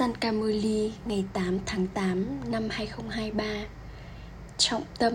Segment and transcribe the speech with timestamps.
[0.00, 3.44] San Camuli ngày 8 tháng 8 năm 2023
[4.58, 5.12] Trọng tâm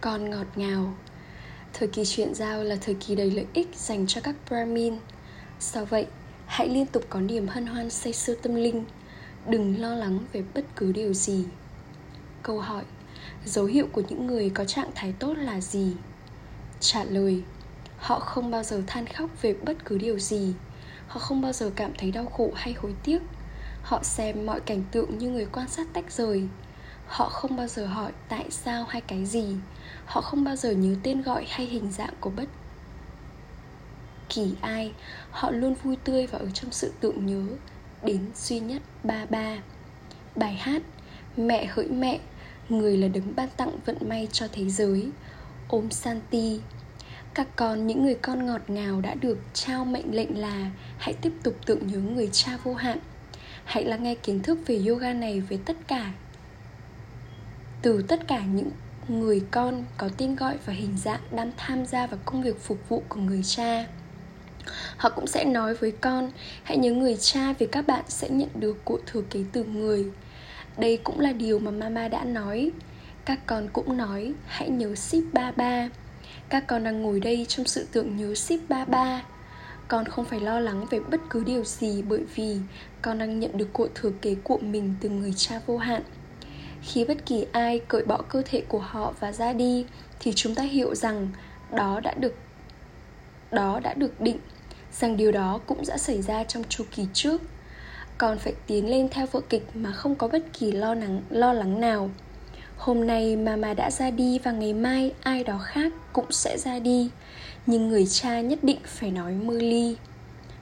[0.00, 0.94] Con ngọt ngào.
[1.72, 4.94] Thời kỳ chuyển giao là thời kỳ đầy lợi ích dành cho các Brahmin.
[5.58, 6.06] Sao vậy,
[6.46, 8.84] hãy liên tục có niềm hân hoan say sưa tâm linh.
[9.46, 11.44] Đừng lo lắng về bất cứ điều gì.
[12.42, 12.84] Câu hỏi
[13.44, 15.92] Dấu hiệu của những người có trạng thái tốt là gì?
[16.80, 17.42] Trả lời
[17.98, 20.54] Họ không bao giờ than khóc về bất cứ điều gì.
[21.06, 23.18] Họ không bao giờ cảm thấy đau khổ hay hối tiếc
[23.90, 26.42] họ xem mọi cảnh tượng như người quan sát tách rời.
[27.06, 29.56] Họ không bao giờ hỏi tại sao hay cái gì.
[30.06, 32.48] Họ không bao giờ nhớ tên gọi hay hình dạng của bất
[34.28, 34.92] kỳ ai.
[35.30, 37.56] Họ luôn vui tươi và ở trong sự tượng nhớ.
[38.04, 39.56] Đến duy nhất ba ba.
[40.36, 40.82] Bài hát
[41.36, 42.20] mẹ hỡi mẹ,
[42.68, 45.08] người là đấng ban tặng vận may cho thế giới.
[45.68, 46.60] Ôm santi.
[47.34, 51.32] Các con, những người con ngọt ngào đã được trao mệnh lệnh là hãy tiếp
[51.42, 52.98] tục tưởng nhớ người cha vô hạn
[53.64, 56.12] hãy lắng nghe kiến thức về yoga này với tất cả.
[57.82, 58.70] Từ tất cả những
[59.08, 62.88] người con có tên gọi và hình dạng đang tham gia vào công việc phục
[62.88, 63.86] vụ của người cha,
[64.96, 66.30] họ cũng sẽ nói với con,
[66.62, 70.06] hãy nhớ người cha vì các bạn sẽ nhận được cội thừa kế từ người.
[70.78, 72.70] Đây cũng là điều mà mama đã nói.
[73.24, 75.88] Các con cũng nói, hãy nhớ ship ba ba
[76.50, 79.22] các con đang ngồi đây trong sự tưởng nhớ ship ba ba
[79.90, 82.56] con không phải lo lắng về bất cứ điều gì bởi vì
[83.02, 86.02] con đang nhận được cội thừa kế của mình từ người cha vô hạn.
[86.82, 89.86] Khi bất kỳ ai cởi bỏ cơ thể của họ và ra đi,
[90.20, 91.28] thì chúng ta hiểu rằng
[91.74, 92.34] đó đã được,
[93.50, 94.38] đó đã được định,
[94.92, 97.42] rằng điều đó cũng đã xảy ra trong chu kỳ trước.
[98.18, 101.52] Còn phải tiến lên theo vở kịch mà không có bất kỳ lo lắng lo
[101.52, 102.10] lắng nào
[102.80, 106.78] hôm nay mama đã ra đi và ngày mai ai đó khác cũng sẽ ra
[106.78, 107.10] đi.
[107.66, 109.96] Nhưng người cha nhất định phải nói mơ ly.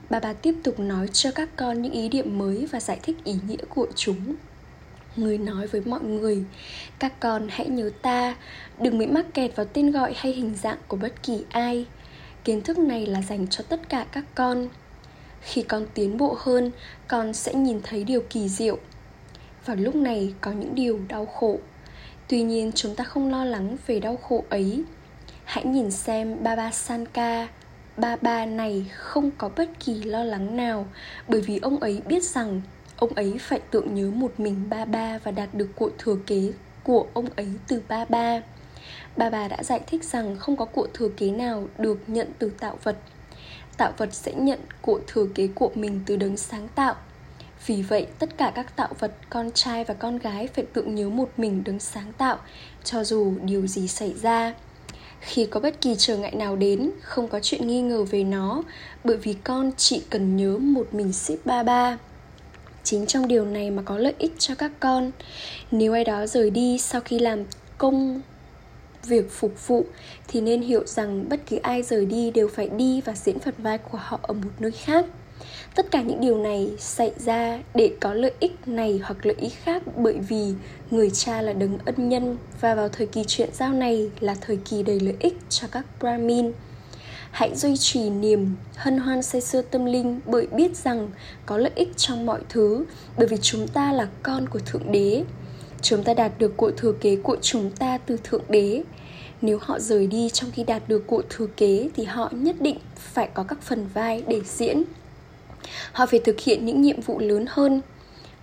[0.09, 3.17] Bà bà tiếp tục nói cho các con những ý điểm mới và giải thích
[3.23, 4.35] ý nghĩa của chúng.
[5.15, 6.43] Người nói với mọi người,
[6.99, 8.35] các con hãy nhớ ta,
[8.79, 11.85] đừng bị mắc kẹt vào tên gọi hay hình dạng của bất kỳ ai.
[12.43, 14.67] Kiến thức này là dành cho tất cả các con.
[15.41, 16.71] Khi con tiến bộ hơn,
[17.07, 18.77] con sẽ nhìn thấy điều kỳ diệu.
[19.65, 21.59] Vào lúc này có những điều đau khổ
[22.29, 24.83] tuy nhiên, chúng ta không lo lắng về đau khổ ấy
[25.43, 27.47] hãy nhìn xem baba sanka
[27.99, 30.85] Baba này không có bất kỳ lo lắng nào,
[31.27, 32.61] bởi vì ông ấy biết rằng
[32.97, 36.51] ông ấy phải tượng nhớ một mình Baba và đạt được cội thừa kế
[36.83, 38.41] của ông ấy từ Baba.
[39.17, 42.49] Bà bà đã giải thích rằng không có cội thừa kế nào được nhận từ
[42.49, 42.97] tạo vật.
[43.77, 46.95] Tạo vật sẽ nhận cội thừa kế của mình từ đấng sáng tạo.
[47.65, 51.09] Vì vậy, tất cả các tạo vật, con trai và con gái phải tự nhớ
[51.09, 52.37] một mình đứng sáng tạo,
[52.83, 54.53] cho dù điều gì xảy ra.
[55.19, 58.63] Khi có bất kỳ trở ngại nào đến không có chuyện nghi ngờ về nó
[59.03, 61.97] bởi vì con chỉ cần nhớ một mình ship ba ba.
[62.83, 65.11] Chính trong điều này mà có lợi ích cho các con.
[65.71, 67.43] Nếu ai đó rời đi sau khi làm
[67.77, 68.21] công
[69.03, 69.85] việc phục vụ
[70.27, 73.53] thì nên hiểu rằng bất kỳ ai rời đi đều phải đi và diễn phần
[73.57, 75.05] vai của họ ở một nơi khác
[75.75, 79.53] tất cả những điều này xảy ra để có lợi ích này hoặc lợi ích
[79.63, 80.53] khác bởi vì
[80.91, 84.57] người cha là đấng ân nhân và vào thời kỳ chuyện giao này là thời
[84.57, 86.51] kỳ đầy lợi ích cho các brahmin.
[87.31, 91.09] Hãy duy trì niềm hân hoan say sưa tâm linh bởi biết rằng
[91.45, 92.85] có lợi ích trong mọi thứ,
[93.17, 95.23] bởi vì chúng ta là con của thượng đế.
[95.81, 98.83] Chúng ta đạt được cội thừa kế của chúng ta từ thượng đế.
[99.41, 102.77] Nếu họ rời đi trong khi đạt được cội thừa kế thì họ nhất định
[102.95, 104.83] phải có các phần vai để diễn
[105.91, 107.81] họ phải thực hiện những nhiệm vụ lớn hơn.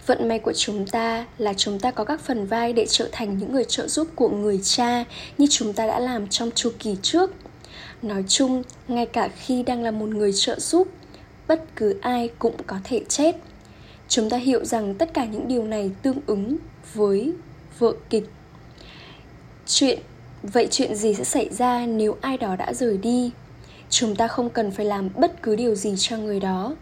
[0.06, 3.38] Vận may của chúng ta là chúng ta có các phần vai để trở thành
[3.38, 5.04] những người trợ giúp của người cha
[5.38, 7.31] như chúng ta đã làm trong chu kỳ trước.
[8.03, 10.88] Nói chung, ngay cả khi đang là một người trợ giúp,
[11.49, 13.37] bất cứ ai cũng có thể chết.
[14.09, 16.56] Chúng ta hiểu rằng tất cả những điều này tương ứng
[16.94, 17.33] với
[17.78, 18.31] vợ kịch.
[19.66, 19.98] Chuyện,
[20.43, 23.31] vậy chuyện gì sẽ xảy ra nếu ai đó đã rời đi?
[23.91, 26.75] Chúng ta không cần phải làm bất cứ điều gì cho người đó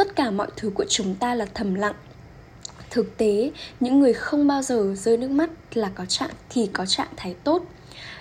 [0.00, 1.94] tất cả mọi thứ của chúng ta là thầm lặng.
[2.90, 6.86] Thực tế, những người không bao giờ rơi nước mắt là có trạng, thì có
[6.86, 7.64] trạng thái tốt.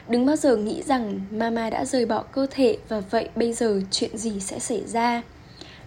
[0.08, 3.82] Đừng bao giờ nghĩ rằng mama đã rời bỏ cơ thể và vậy bây giờ
[3.92, 5.22] chuyện gì sẽ xảy ra.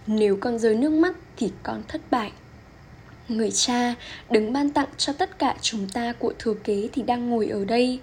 [0.07, 2.31] Nếu con rơi nước mắt thì con thất bại.
[3.27, 3.95] Người cha
[4.29, 7.65] đứng ban tặng cho tất cả chúng ta của thừa kế thì đang ngồi ở
[7.65, 7.99] đây.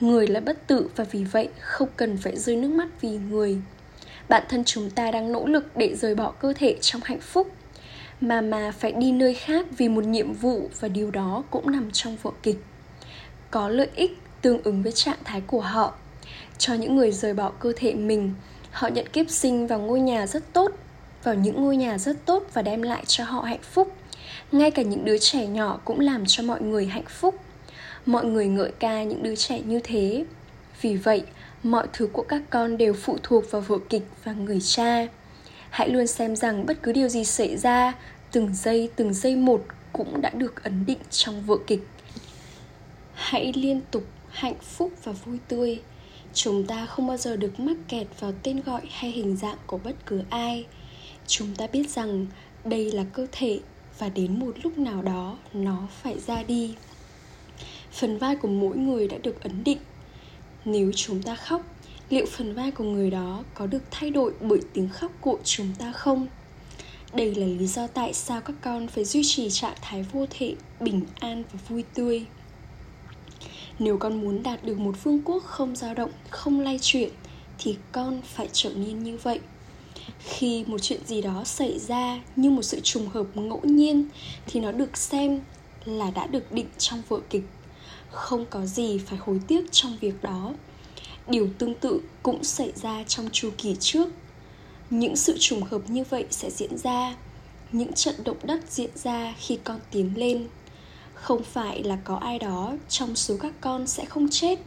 [0.00, 3.58] Người là bất tử và vì vậy không cần phải rơi nước mắt vì người
[4.28, 7.52] bản thân chúng ta đang nỗ lực để rời bỏ cơ thể trong hạnh phúc.
[8.20, 11.90] Mà mà phải đi nơi khác vì một nhiệm vụ và điều đó cũng nằm
[11.90, 12.56] trong vở kịch.
[13.50, 15.94] Có lợi ích tương ứng với trạng thái của họ.
[16.58, 18.34] Cho những người rời bỏ cơ thể mình,
[18.70, 20.70] họ nhận kiếp sinh vào ngôi nhà rất tốt,
[21.24, 23.92] vào những ngôi nhà rất tốt và đem lại cho họ hạnh phúc.
[24.52, 27.34] Ngay cả những đứa trẻ nhỏ cũng làm cho mọi người hạnh phúc.
[28.06, 30.24] Mọi người ngợi ca những đứa trẻ như thế.
[30.80, 31.22] Vì vậy
[31.62, 35.06] mọi thứ của các con đều phụ thuộc vào vở kịch và người cha.
[35.70, 37.94] Hãy luôn xem rằng bất cứ điều gì xảy ra,
[38.32, 41.88] từng giây từng giây một cũng đã được ấn định trong vở kịch.
[43.14, 45.80] Hãy liên tục hạnh phúc và vui tươi.
[46.34, 49.78] Chúng ta không bao giờ được mắc kẹt vào tên gọi hay hình dạng của
[49.78, 50.66] bất cứ ai.
[51.26, 52.26] Chúng ta biết rằng
[52.64, 53.60] đây là cơ thể
[53.98, 56.74] và đến một lúc nào đó nó phải ra đi.
[57.92, 59.78] Phần vai của mỗi người đã được ấn định
[60.64, 61.62] nếu chúng ta khóc,
[62.10, 65.74] liệu phần vai của người đó có được thay đổi bởi tiếng khóc của chúng
[65.78, 66.26] ta không?
[67.12, 70.54] Đây là lý do tại sao các con phải duy trì trạng thái vô thể,
[70.80, 72.26] bình an và vui tươi.
[73.78, 77.10] Nếu con muốn đạt được một vương quốc không dao động, không lay chuyển,
[77.58, 79.40] thì con phải trở nên như vậy.
[80.18, 84.08] Khi một chuyện gì đó xảy ra như một sự trùng hợp ngẫu nhiên,
[84.46, 85.40] thì nó được xem
[85.84, 87.44] là đã được định trong vở kịch
[88.10, 90.52] không có gì phải hối tiếc trong việc đó.
[91.28, 94.08] Điều tương tự cũng xảy ra trong chu kỳ trước.
[94.90, 97.14] Những sự trùng hợp như vậy sẽ diễn ra.
[97.72, 100.48] Những trận động đất diễn ra khi con tiến lên.
[101.14, 104.58] Không phải là có ai đó trong số các con sẽ không chết.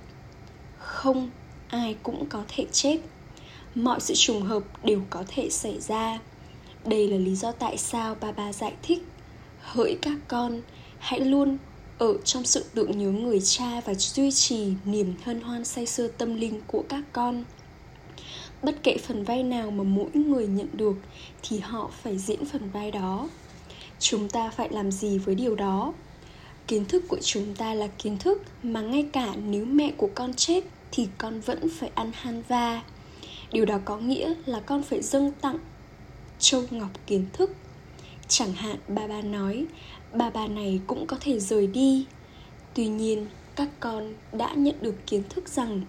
[0.78, 1.30] Không,
[1.68, 2.98] ai cũng có thể chết.
[3.76, 6.20] Mọi sự trùng hợp đều có thể xảy ra.
[6.86, 9.04] Đây là lý do tại sao ba ba giải thích,
[9.60, 10.62] hỡi các con,
[11.00, 11.58] hãy luôn
[12.02, 16.08] ở trong sự tưởng nhớ người cha và duy trì niềm hân hoan say sưa
[16.08, 17.44] tâm linh của các con.
[18.64, 20.96] Bất kể phần vai nào mà mỗi người nhận được,
[21.44, 23.30] thì họ phải diễn phần vai đó.
[24.00, 25.94] Chúng ta phải làm gì với điều đó?
[26.68, 30.34] Kiến thức của chúng ta là kiến thức, mà ngay cả nếu mẹ của con
[30.34, 32.82] chết, thì con vẫn phải ăn han va.
[33.52, 35.58] Điều đó có nghĩa là con phải dâng tặng
[36.40, 37.56] châu ngọc kiến thức.
[38.28, 39.66] Chẳng hạn ba ba nói
[40.14, 42.06] bà bà này cũng có thể rời đi.
[42.74, 43.26] Tuy nhiên,
[43.56, 45.82] các con đã nhận được kiến thức rằng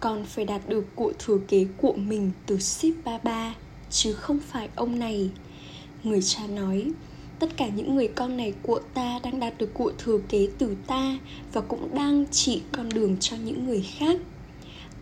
[0.00, 3.54] con phải đạt được của thừa kế của mình từ ship ba ba,
[3.90, 5.30] chứ không phải ông này.
[6.02, 6.90] Người cha nói,
[7.38, 10.76] tất cả những người con này của ta đang đạt được của thừa kế từ
[10.86, 11.18] ta
[11.52, 14.20] và cũng đang chỉ con đường cho những người khác.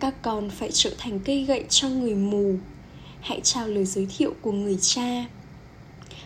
[0.00, 2.54] Các con phải trở thành cây gậy cho người mù.
[3.20, 5.26] Hãy trao lời giới thiệu của người cha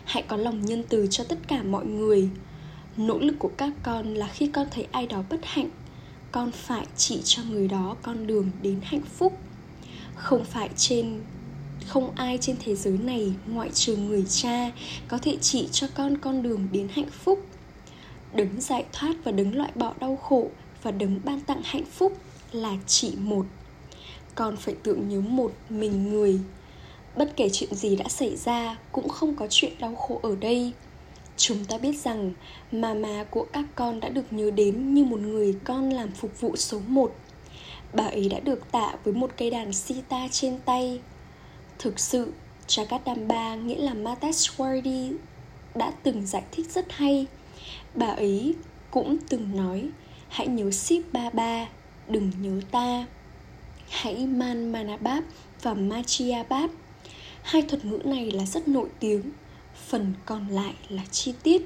[0.07, 2.29] hãy có lòng nhân từ cho tất cả mọi người.
[2.97, 5.69] Nỗ lực của các con là khi con thấy ai đó bất hạnh.
[6.31, 9.37] Con phải chỉ cho người đó con đường đến hạnh phúc.
[10.15, 11.21] Không phải trên,
[11.87, 14.71] không ai trên thế giới này, ngoại trừ người cha,
[15.07, 17.45] có thể chỉ cho con con đường đến hạnh phúc.
[18.33, 20.49] Đứng giải thoát và đứng loại bỏ đau khổ
[20.83, 22.17] và đứng ban tặng hạnh phúc
[22.51, 23.45] là chỉ một.
[24.35, 26.39] Con phải tưởng nhớ một mình người
[27.17, 30.73] bất kể chuyện gì đã xảy ra, cũng không có chuyện đau khổ ở đây.
[31.37, 32.33] Chúng ta biết rằng
[32.71, 36.55] mama của các con đã được nhớ đến như một người con làm phục vụ
[36.55, 37.15] số một.
[37.93, 40.99] Bà ấy đã được tạ với một cây đàn sita trên tay.
[41.79, 42.33] Thực sự
[42.67, 45.13] Jagadamba nghĩa là Mateswardi
[45.75, 47.25] đã từng giải thích rất hay.
[47.95, 48.55] Bà ấy
[48.91, 49.89] cũng từng nói,
[50.29, 51.67] hãy nhớ ship ba ba,
[52.07, 53.05] đừng nhớ ta.
[53.89, 55.23] Hãy man manabab
[55.61, 56.69] và machiabab
[57.47, 59.21] hai thuật ngữ này là rất nổi tiếng
[59.87, 61.61] phần còn lại là chi tiết.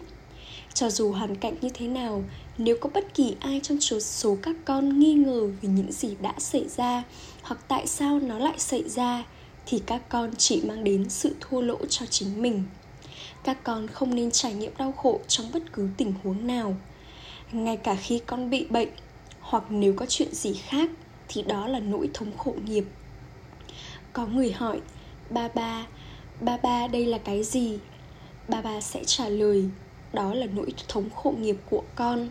[0.74, 2.24] Cho dù hoàn cảnh như thế nào
[2.57, 6.15] nếu có bất kỳ ai trong số, số các con nghi ngờ về những gì
[6.22, 7.03] đã xảy ra
[7.41, 9.24] hoặc tại sao nó lại xảy ra
[9.65, 12.63] thì các con chỉ mang đến sự thua lỗ cho chính mình.
[13.44, 16.75] Các con không nên trải nghiệm đau khổ trong bất cứ tình huống nào.
[17.51, 18.89] Ngay cả khi con bị bệnh
[19.39, 20.89] hoặc nếu có chuyện gì khác
[21.27, 22.86] thì đó là nỗi thống khổ nghiệp.
[24.13, 24.82] Có người hỏi
[25.31, 25.88] ba ba.
[26.41, 27.79] Ba ba, đây là cái gì?
[28.47, 29.65] Ba ba sẽ trả lời,
[30.13, 32.29] đó là nỗi thống khổ nghiệp của con.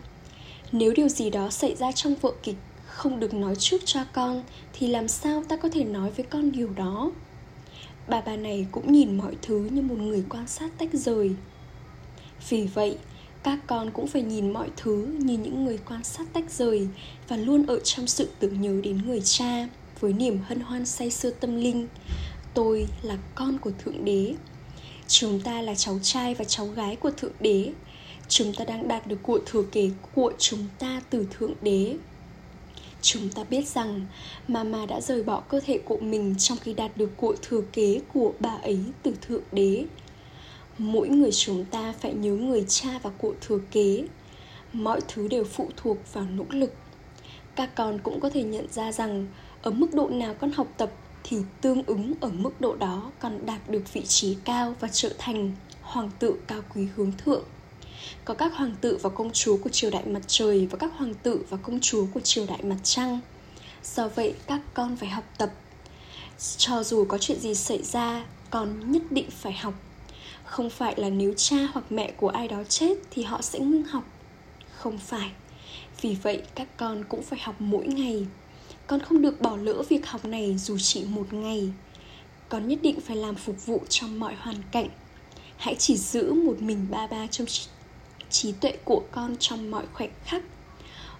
[0.71, 2.55] Nếu điều gì đó xảy ra trong vở kịch
[2.85, 4.43] không được nói trước cho con,
[4.73, 7.11] thì làm sao ta có thể nói với con điều đó?
[8.07, 11.31] Bà bà này cũng nhìn mọi thứ như một người quan sát tách rời.
[12.49, 12.97] Vì vậy,
[13.43, 16.87] các con cũng phải nhìn mọi thứ như những người quan sát tách rời
[17.27, 19.67] và luôn ở trong sự tưởng nhớ đến người cha
[19.99, 21.87] với niềm hân hoan say sưa tâm linh
[22.53, 24.33] tôi là con của thượng đế.
[25.07, 27.71] Chúng ta là cháu trai và cháu gái của thượng đế.
[28.27, 31.97] Chúng ta đang đạt được của thừa kế của chúng ta từ thượng đế.
[33.01, 34.05] Chúng ta biết rằng
[34.47, 38.01] mama đã rời bỏ cơ thể của mình trong khi đạt được của thừa kế
[38.13, 39.85] của bà ấy từ thượng đế.
[40.77, 44.07] Mỗi người chúng ta phải nhớ người cha và cụ thừa kế.
[44.73, 46.73] Mọi thứ đều phụ thuộc vào nỗ lực.
[47.55, 49.27] Các con cũng có thể nhận ra rằng
[49.61, 50.91] ở mức độ nào con học tập
[51.23, 55.09] thì tương ứng ở mức độ đó còn đạt được vị trí cao và trở
[55.17, 55.51] thành
[55.81, 57.43] hoàng tử cao quý hướng thượng.
[58.25, 61.13] Có các hoàng tử và công chúa của triều đại mặt trời và các hoàng
[61.13, 63.19] tử và công chúa của triều đại mặt trăng.
[63.83, 65.51] Do vậy, các con phải học tập.
[66.57, 69.73] Cho dù có chuyện gì xảy ra, con nhất định phải học.
[70.43, 73.83] Không phải là nếu cha hoặc mẹ của ai đó chết thì họ sẽ ngưng
[73.83, 74.03] học.
[74.71, 75.31] Không phải.
[76.01, 78.27] Vì vậy, các con cũng phải học mỗi ngày
[78.91, 81.69] con không được bỏ lỡ việc học này dù chỉ một ngày.
[82.49, 84.87] Con nhất định phải làm phục vụ trong mọi hoàn cảnh.
[85.57, 87.67] Hãy chỉ giữ một mình ba ba trong trí,
[88.29, 90.43] trí tuệ của con trong mọi khoảnh khắc.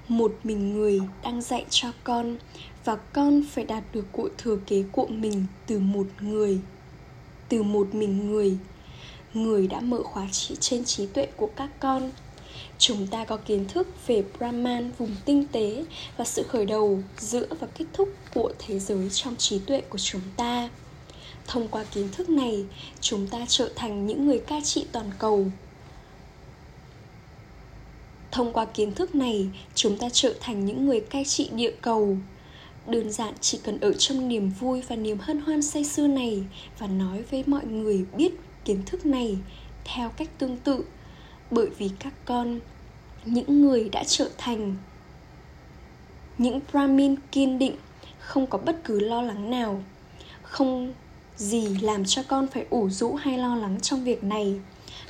[0.07, 2.37] Một mình người đang dạy cho con
[2.85, 6.59] và con phải đạt được cụ thừa kế của mình từ một người.
[7.49, 8.57] Từ một mình người
[9.33, 12.11] người đã mở khóa trị trên trí tuệ của các con
[12.77, 15.85] chúng ta có kiến thức về brahman, vùng tinh tế
[16.17, 19.97] và sự khởi đầu, giữa và kết thúc của thế giới trong trí tuệ của
[19.97, 20.69] chúng ta.
[21.47, 22.65] Thông qua kiến thức này,
[23.01, 25.45] chúng ta trở thành những người cai trị toàn cầu.
[28.31, 32.17] Thông qua kiến thức này, chúng ta trở thành những người cai trị địa cầu.
[32.87, 36.43] Đơn giản chỉ cần ở trong niềm vui và niềm hân hoan say sưa này
[36.79, 38.31] và nói với mọi người biết
[38.65, 39.37] kiến thức này
[39.83, 40.83] theo cách tương tự
[41.51, 42.59] bởi vì các con,
[43.25, 44.75] những người đã trở thành.
[46.37, 47.75] Những brahmin kiên định,
[48.19, 49.83] không có bất cứ lo lắng nào,
[50.41, 50.93] không
[51.35, 54.59] gì làm cho con phải ủ rũ hay lo lắng trong việc này.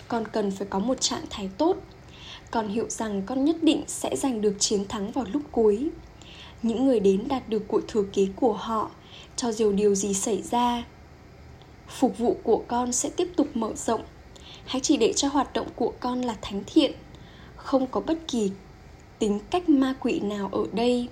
[0.08, 1.78] Con cần phải có một trạng thái tốt.
[2.52, 5.90] Con hiểu rằng con nhất định sẽ giành được chiến thắng vào lúc cuối.
[6.64, 8.92] Những người đến đạt được cuộc thừa kế của họ,
[9.36, 10.84] cho dù điều gì xảy ra,
[11.88, 14.02] phục vụ của con sẽ tiếp tục mở rộng
[14.66, 16.92] hãy chỉ để cho hoạt động của con là thánh thiện.
[17.56, 18.52] Không có bất kỳ
[19.20, 21.08] tính cách ma quỷ nào ở đây.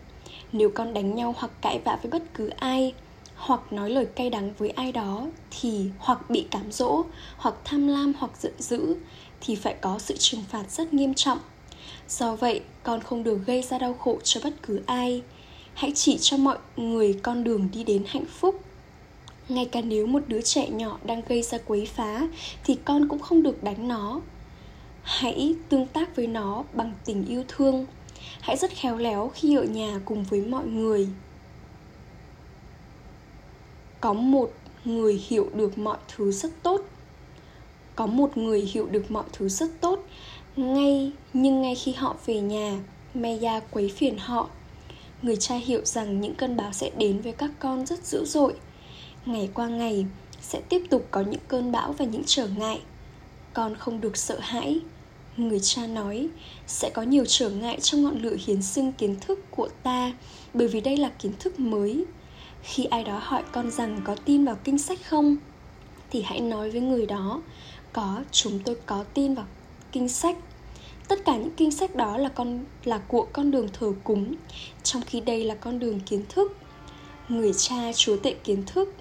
[0.52, 2.94] Nếu con đánh nhau hoặc cãi vã với bất cứ ai,
[3.36, 5.28] hoặc nói lời cay đắng với ai đó,
[5.62, 7.04] thì hoặc bị cám dỗ,
[7.38, 8.96] hoặc tham lam, hoặc giận dữ,
[9.42, 11.40] thì phải có sự trừng phạt rất nghiêm trọng.
[12.10, 15.22] Do vậy, con không được gây ra đau khổ cho bất cứ ai.
[15.74, 18.62] Hãy chỉ cho mọi người con đường đi đến hạnh phúc
[19.50, 22.28] ngay cả nếu một đứa trẻ nhỏ đang gây ra quấy phá,
[22.64, 24.22] thì con cũng không được đánh nó.
[25.04, 27.86] Hãy tương tác với nó bằng tình yêu thương.
[28.42, 31.08] Hãy rất khéo léo khi ở nhà cùng với mọi người.
[34.02, 34.54] Có một
[34.86, 36.82] người hiểu được mọi thứ rất tốt.
[37.96, 40.06] Có một người hiểu được mọi thứ rất tốt.
[40.56, 42.80] Ngay, nhưng ngay khi họ về nhà,
[43.14, 44.50] maya quấy phiền họ.
[45.22, 48.54] Người cha hiểu rằng những cơn bão sẽ đến với các con rất dữ dội
[49.32, 50.06] ngày qua ngày
[50.42, 52.82] sẽ tiếp tục có những cơn bão và những trở ngại.
[53.54, 54.80] Con không được sợ hãi.
[55.38, 56.28] Người cha nói,
[56.68, 60.14] sẽ có nhiều trở ngại trong ngọn lửa hiến xưng kiến thức của ta,
[60.54, 62.06] bởi vì đây là kiến thức mới.
[62.64, 65.36] Khi ai đó hỏi con rằng có tin vào kinh sách không,
[66.10, 67.42] thì hãy nói với người đó,
[67.94, 69.46] có, chúng tôi có tin vào
[69.92, 70.38] kinh sách.
[71.08, 74.36] Tất cả những kinh sách đó là con, là của con đường thờ cúng,
[74.84, 76.58] trong khi đây là con đường kiến thức.
[77.30, 78.94] Người cha chúa tệ kiến thức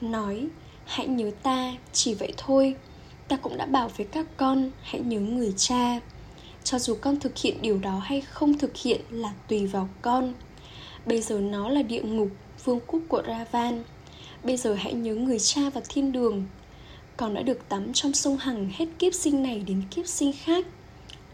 [0.00, 0.46] nói,
[0.84, 2.74] hãy nhớ ta, chỉ vậy thôi.
[3.28, 6.00] Ta cũng đã bảo với các con, hãy nhớ người cha.
[6.64, 10.34] Cho dù con thực hiện điều đó hay không thực hiện là tùy vào con.
[11.06, 12.28] Bây giờ nó là địa ngục,
[12.64, 13.84] vương quốc của ravan.
[14.44, 16.44] Bây giờ hãy nhớ người cha và thiên đường.
[17.16, 20.66] Con đã được tắm trong sông hằng hết kiếp sinh này đến kiếp sinh khác.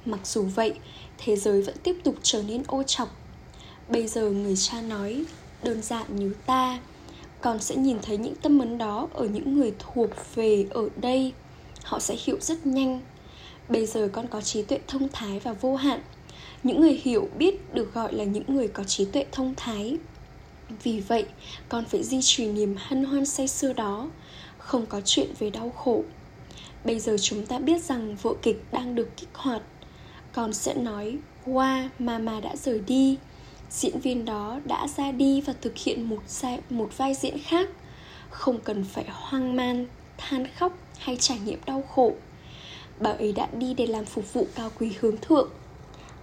[0.05, 0.75] Mặc dù vậy,
[1.19, 3.17] thế giới vẫn tiếp tục trở nên ô chọc.
[3.89, 5.25] Bây giờ người cha nói,
[5.63, 6.81] đơn giản như ta
[7.43, 11.33] con sẽ nhìn thấy những tâm ấn đó ở những người thuộc về ở đây.
[11.85, 13.01] Họ sẽ hiểu rất nhanh.
[13.69, 16.01] Bây giờ con có trí tuệ thông thái và vô hạn.
[16.63, 19.99] Những người hiểu biết được gọi là những người có trí tuệ thông thái.
[20.83, 21.25] Vì vậy,
[21.69, 24.11] con phải duy trì niềm hân hoan say sưa đó,
[24.59, 26.03] không có chuyện về đau khổ.
[26.85, 29.63] Bây giờ chúng ta biết rằng vở kịch đang được kích hoạt.
[30.33, 33.19] Con sẽ nói qua wow, mama đã rời đi
[33.73, 37.69] diễn viên đó đã ra đi và thực hiện một vai, một vai diễn khác.
[38.31, 39.87] Không cần phải hoang mang
[40.19, 42.13] than khóc hay trải nghiệm đau khổ.
[43.01, 45.51] Bà ấy đã đi để làm phục vụ cao quý hướng thượng.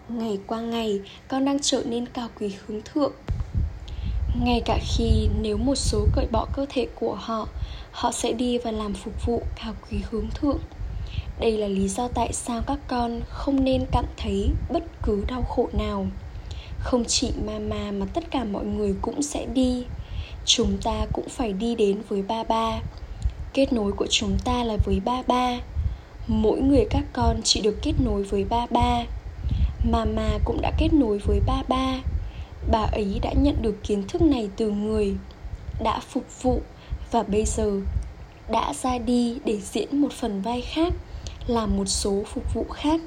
[0.09, 3.11] Ngày qua ngày con đang trở nên cao quý hướng thượng.
[4.43, 7.47] Ngay cả khi nếu một số cởi bỏ cơ thể của họ
[7.91, 10.59] họ sẽ đi và làm phục vụ cao quý hướng thượng.
[11.39, 15.43] Đây là lý do tại sao các con không nên cảm thấy bất cứ đau
[15.43, 16.07] khổ nào
[16.79, 19.83] không chỉ mama mà tất cả mọi người cũng sẽ đi.
[20.45, 22.79] Chúng ta cũng phải đi đến với ba ba.
[23.53, 25.59] Kết nối của chúng ta là với ba ba.
[26.27, 29.03] Mỗi người các con chỉ được kết nối với ba ba.
[29.91, 31.99] Mama cũng đã kết nối với ba ba.
[32.71, 35.15] Bà ấy đã nhận được kiến thức này từ người,
[35.83, 36.61] đã phục vụ
[37.11, 37.81] và bây giờ
[38.51, 40.93] đã ra đi để diễn một phần vai khác,
[41.47, 43.01] làm một số phục vụ khác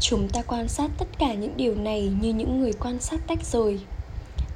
[0.00, 3.44] chúng ta quan sát tất cả những điều này như những người quan sát tách
[3.44, 3.80] rồi.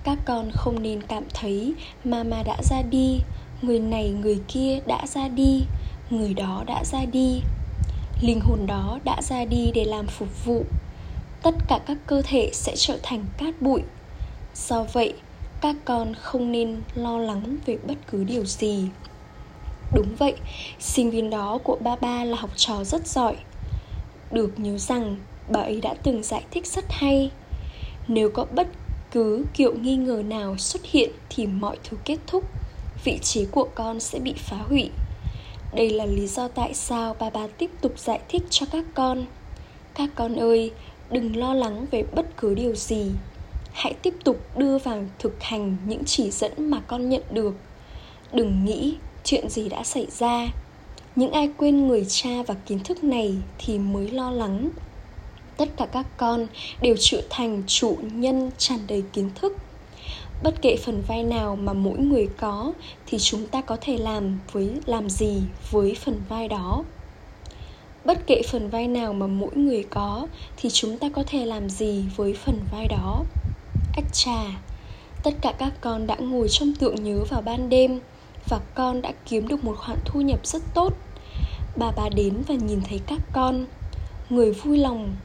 [0.05, 3.21] các con không nên cảm thấy mama đã ra đi,
[3.63, 5.63] người này, người kia đã ra đi,
[6.11, 7.41] người đó đã ra đi.
[8.21, 10.65] Linh hồn đó đã ra đi để làm phục vụ.
[11.43, 13.83] Tất cả các cơ thể sẽ trở thành cát bụi.
[14.55, 15.15] Do vậy,
[15.61, 18.89] các con không nên lo lắng về bất cứ điều gì.
[19.95, 20.35] Đúng vậy,
[20.79, 23.37] sinh viên đó của ba ba là học trò rất giỏi.
[24.31, 25.17] Được nhớ rằng
[25.51, 27.31] bà ấy đã từng giải thích rất hay.
[28.09, 28.69] Nếu có bất
[29.11, 32.45] cứ kiểu nghi ngờ nào xuất hiện thì mọi thứ kết thúc,
[33.05, 34.91] vị trí của con sẽ bị phá hủy.
[35.75, 39.25] Đây là lý do tại sao bà bà tiếp tục giải thích cho các con.
[39.95, 40.71] Các con ơi,
[41.11, 43.11] đừng lo lắng về bất cứ điều gì.
[43.73, 47.55] Hãy tiếp tục đưa vào thực hành những chỉ dẫn mà con nhận được.
[48.33, 50.49] Đừng nghĩ chuyện gì đã xảy ra.
[51.17, 54.71] Những ai quên người cha và kiến thức này thì mới lo lắng
[55.61, 56.47] tất cả các con
[56.83, 59.57] đều trở thành chủ nhân tràn đầy kiến thức.
[60.43, 62.73] Bất kể phần vai nào mà mỗi người có
[63.07, 66.85] thì chúng ta có thể làm với, làm gì với phần vai đó.
[68.05, 70.27] Bất kể phần vai nào mà mỗi người có
[70.57, 73.25] thì chúng ta có thể làm gì với phần vai đó.
[73.97, 74.45] Ách trà
[75.23, 78.01] tất cả các con đã ngồi trong tượng nhớ vào ban đêm
[78.49, 80.93] và con đã kiếm được một khoản thu nhập rất tốt.
[81.77, 83.67] Bà bà đến và nhìn thấy các con,
[84.31, 85.17] người vui lòng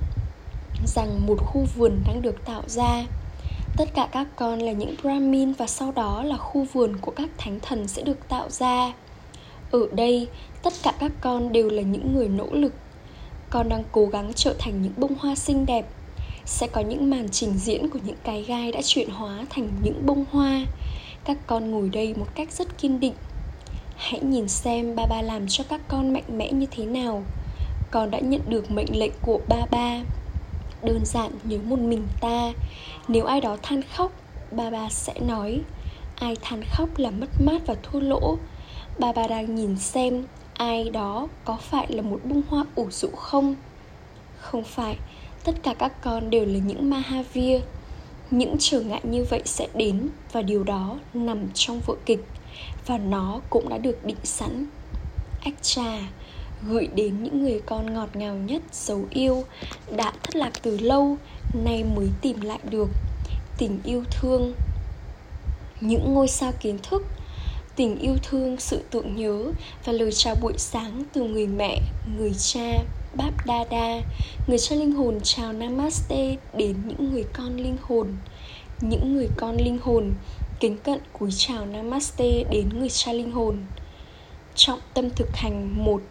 [0.85, 3.05] rằng một khu vườn đang được tạo ra.
[3.77, 7.29] Tất cả các con là những brahmin và sau đó là khu vườn của các
[7.37, 8.93] thánh thần sẽ được tạo ra.
[9.71, 10.27] Ở đây,
[10.63, 12.73] tất cả các con đều là những người nỗ lực.
[13.49, 15.85] Con đang cố gắng trở thành những bông hoa xinh đẹp.
[16.45, 20.05] Sẽ có những màn trình diễn của những cái gai đã chuyển hóa thành những
[20.05, 20.65] bông hoa.
[21.23, 23.13] Các con ngồi đây một cách rất kiên định.
[23.95, 27.23] Hãy nhìn xem ba ba làm cho các con mạnh mẽ như thế nào.
[27.91, 29.99] Con đã nhận được mệnh lệnh của ba ba
[30.85, 32.51] đơn giản nhớ một mình ta.
[33.07, 34.11] Nếu ai đó than khóc,
[34.51, 35.61] bà bà sẽ nói,
[36.15, 38.37] ai than khóc là mất mát và thua lỗ.
[38.99, 43.09] Bà bà đang nhìn xem ai đó có phải là một bông hoa ủ rũ
[43.15, 43.55] không.
[44.39, 44.97] Không phải,
[45.43, 47.61] tất cả các con đều là những mahavir.
[48.31, 52.25] Những trở ngại như vậy sẽ đến và điều đó nằm trong vở kịch
[52.85, 54.65] và nó cũng đã được định sẵn.
[55.43, 55.99] Ách trà
[56.69, 59.43] gửi đến những người con ngọt ngào nhất dấu yêu,
[59.95, 61.17] đã thất lạc từ lâu,
[61.53, 62.89] nay mới tìm lại được
[63.57, 64.53] tình yêu thương.
[65.81, 67.05] Những ngôi sao kiến thức,
[67.75, 69.51] tình yêu thương, sự tưởng nhớ
[69.85, 71.79] và lời chào buổi sáng từ người mẹ,
[72.17, 72.83] người cha
[73.17, 74.01] báp đa đa
[74.47, 78.07] người cha linh hồn chào namaste đến những người con linh hồn.
[78.81, 80.13] Những người con linh hồn
[80.59, 83.57] kính cận cúi chào namaste đến người cha linh hồn.
[84.55, 86.01] Trọng tâm thực hành một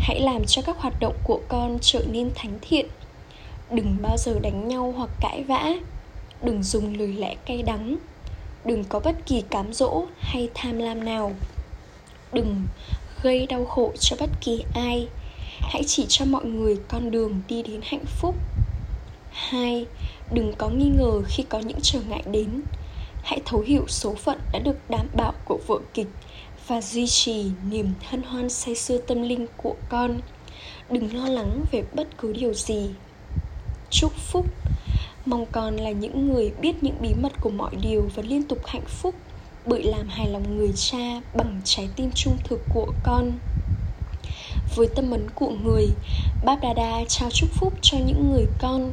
[0.00, 2.86] hãy làm cho các hoạt động của con trở nên thánh thiện.
[3.70, 5.72] Đừng bao giờ đánh nhau hoặc cãi vã.
[6.42, 7.96] Đừng dùng lời lẽ cay đắng.
[8.64, 11.32] Đừng có bất kỳ cám dỗ hay tham lam nào.
[12.32, 12.62] Đừng
[13.22, 15.08] gây đau khổ cho bất kỳ ai.
[15.60, 18.34] Hãy chỉ cho mọi người con đường đi đến hạnh phúc.
[19.32, 19.86] Hai,
[20.32, 22.62] đừng có nghi ngờ khi có những trở ngại đến.
[23.22, 26.08] Hãy thấu hiểu số phận đã được đảm bảo của vở kịch
[26.70, 30.20] và duy trì niềm hân hoan say sưa tâm linh của con.
[30.90, 32.90] Đừng lo lắng về bất cứ điều gì.
[33.90, 34.46] Chúc phúc.
[35.26, 38.58] Mong con là những người biết những bí mật của mọi điều và liên tục
[38.66, 39.14] hạnh phúc,
[39.66, 43.32] bởi làm hài lòng người cha bằng trái tim trung thực của con.
[44.76, 45.86] Với tâm ấn của người,
[46.44, 48.92] Báp Đa trao chúc phúc cho những người con.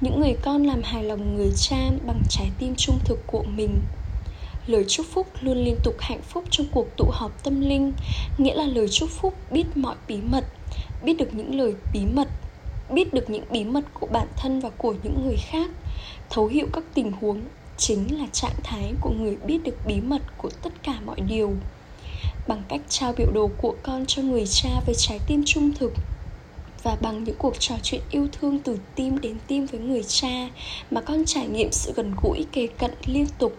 [0.00, 3.80] Những người con làm hài lòng người cha bằng trái tim trung thực của mình
[4.66, 7.92] lời chúc phúc luôn liên tục hạnh phúc trong cuộc tụ họp tâm linh,
[8.38, 10.44] nghĩa là lời chúc phúc biết mọi bí mật,
[11.04, 12.28] biết được những lời bí mật,
[12.90, 15.70] biết được những bí mật của bản thân và của những người khác.
[16.30, 17.40] Thấu hiểu các tình huống
[17.76, 21.52] chính là trạng thái của người biết được bí mật của tất cả mọi điều.
[22.48, 25.92] Bằng cách trao biểu đồ của con cho người cha với trái tim trung thực
[26.82, 30.48] và bằng những cuộc trò chuyện yêu thương từ tim đến tim với người cha
[30.90, 33.56] mà con trải nghiệm sự gần gũi, kề cận, liên tục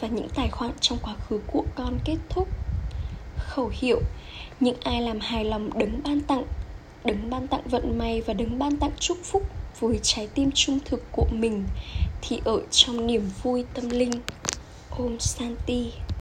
[0.00, 2.48] và những tài khoản trong quá khứ của con kết thúc.
[3.36, 4.00] Khẩu hiệu,
[4.60, 6.44] những ai làm hài lòng đứng ban tặng.
[7.04, 9.42] Đứng ban tặng vận may và đứng ban tặng chúc phúc
[9.80, 11.64] với trái tim trung thực của mình
[12.22, 14.12] thì ở trong niềm vui tâm linh.
[14.90, 15.92] Ôm Santi